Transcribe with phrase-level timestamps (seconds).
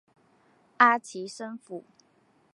[0.77, 1.83] 阿奇森府。